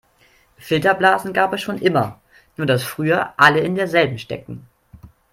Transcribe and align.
Filterblasen 0.57 1.31
gab 1.31 1.53
es 1.53 1.61
schon 1.61 1.77
immer, 1.77 2.19
nur 2.57 2.65
das 2.65 2.81
früher 2.83 3.35
alle 3.37 3.59
in 3.59 3.75
der 3.75 3.87
selben 3.87 4.17
steckten. 4.17 4.65